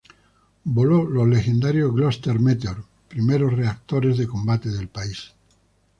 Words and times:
Voló 0.63 1.07
los 1.07 1.27
legendarios 1.27 1.93
Gloster 1.93 2.39
Meteor, 2.39 2.83
primeros 3.07 3.53
reactores 3.53 4.17
de 4.17 4.25
combate 4.25 4.69
del 4.71 4.87
país. 4.87 5.31